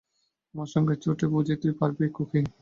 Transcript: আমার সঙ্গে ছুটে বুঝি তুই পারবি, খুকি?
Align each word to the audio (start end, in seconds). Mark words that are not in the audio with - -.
আমার 0.55 0.69
সঙ্গে 0.73 0.93
ছুটে 1.03 1.25
বুঝি 1.33 1.55
তুই 1.61 1.73
পারবি, 1.79 2.05
খুকি? 2.15 2.39